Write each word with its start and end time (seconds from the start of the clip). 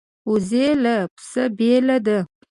وزې 0.29 0.67
له 0.83 0.95
پسه 1.15 1.43
بېله 1.57 1.97
ده 2.05 2.17